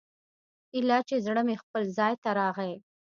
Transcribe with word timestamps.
ايله 0.75 0.97
چې 1.07 1.15
زړه 1.25 1.41
مې 1.47 1.55
خپل 1.63 1.83
ځاى 1.97 2.13
ته 2.23 2.29
راغى. 2.39 2.73